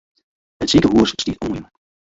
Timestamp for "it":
0.63-0.69